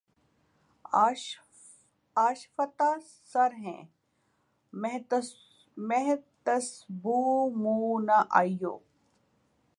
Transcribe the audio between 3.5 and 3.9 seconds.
ہیں